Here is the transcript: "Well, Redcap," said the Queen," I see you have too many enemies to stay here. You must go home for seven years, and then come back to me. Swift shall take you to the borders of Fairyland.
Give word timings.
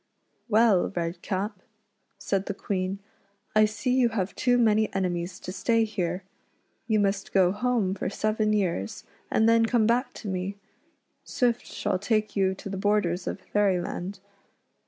"Well, 0.57 0.91
Redcap," 0.95 1.59
said 2.17 2.47
the 2.47 2.55
Queen," 2.55 2.97
I 3.55 3.65
see 3.65 3.91
you 3.93 4.09
have 4.09 4.33
too 4.33 4.57
many 4.57 4.91
enemies 4.95 5.39
to 5.41 5.51
stay 5.51 5.83
here. 5.83 6.23
You 6.87 6.99
must 6.99 7.31
go 7.31 7.51
home 7.51 7.93
for 7.93 8.09
seven 8.09 8.51
years, 8.51 9.03
and 9.29 9.47
then 9.47 9.67
come 9.67 9.85
back 9.85 10.13
to 10.13 10.27
me. 10.27 10.57
Swift 11.23 11.67
shall 11.67 11.99
take 11.99 12.35
you 12.35 12.55
to 12.55 12.67
the 12.67 12.77
borders 12.77 13.27
of 13.27 13.41
Fairyland. 13.41 14.17